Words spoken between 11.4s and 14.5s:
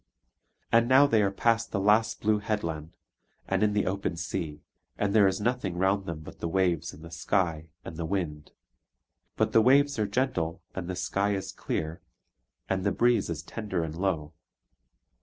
clear, and the breeze is tender and low.